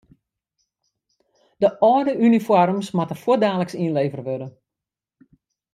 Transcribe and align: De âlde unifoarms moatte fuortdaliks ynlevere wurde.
De 1.61 1.67
âlde 1.89 2.13
unifoarms 2.27 2.87
moatte 2.95 3.15
fuortdaliks 3.23 3.77
ynlevere 3.85 4.23
wurde. 4.29 4.47